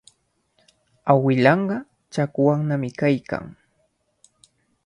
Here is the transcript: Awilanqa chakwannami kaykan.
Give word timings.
Awilanqa 1.11 1.77
chakwannami 2.13 2.89
kaykan. 2.99 3.45